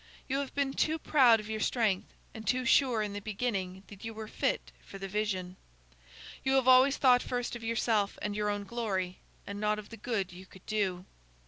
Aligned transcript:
You 0.27 0.39
have 0.39 0.55
been 0.55 0.73
too 0.73 0.97
proud 0.97 1.39
of 1.39 1.47
your 1.47 1.59
strength, 1.59 2.11
and 2.33 2.47
too 2.47 2.65
sure 2.65 3.03
in 3.03 3.13
the 3.13 3.19
beginning 3.21 3.83
that 3.85 4.03
you 4.03 4.15
were 4.15 4.27
fit 4.27 4.71
for 4.83 4.97
the 4.97 5.07
vision. 5.07 5.57
You 6.43 6.53
have 6.53 6.67
always 6.67 6.97
thought 6.97 7.21
first 7.21 7.55
of 7.55 7.63
yourself 7.63 8.17
and 8.19 8.35
your 8.35 8.49
own 8.49 8.63
glory, 8.63 9.19
and 9.45 9.59
not 9.59 9.77
of 9.77 9.89
the 9.89 9.97
good 9.97 10.33
you 10.33 10.47
could 10.47 10.65
do.' 10.65 11.05